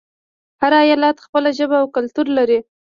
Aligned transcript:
هر 0.61 0.73
ایالت 0.83 1.17
خپله 1.25 1.49
ژبه 1.57 1.77
او 1.81 1.87
کلتور 1.95 2.27
لري. 2.37 2.59